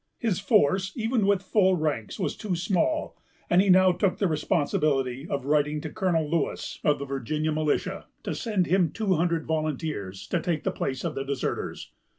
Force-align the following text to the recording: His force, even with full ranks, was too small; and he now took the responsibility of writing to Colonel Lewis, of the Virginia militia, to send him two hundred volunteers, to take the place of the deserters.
His 0.17 0.39
force, 0.39 0.91
even 0.95 1.27
with 1.27 1.43
full 1.43 1.75
ranks, 1.75 2.17
was 2.19 2.35
too 2.35 2.55
small; 2.55 3.21
and 3.51 3.61
he 3.61 3.69
now 3.69 3.91
took 3.91 4.17
the 4.17 4.27
responsibility 4.27 5.27
of 5.29 5.45
writing 5.45 5.79
to 5.81 5.91
Colonel 5.91 6.27
Lewis, 6.27 6.79
of 6.83 6.97
the 6.97 7.05
Virginia 7.05 7.51
militia, 7.51 8.07
to 8.23 8.33
send 8.33 8.65
him 8.65 8.89
two 8.91 9.13
hundred 9.13 9.45
volunteers, 9.45 10.25
to 10.29 10.41
take 10.41 10.63
the 10.63 10.71
place 10.71 11.03
of 11.03 11.13
the 11.13 11.23
deserters. 11.23 11.91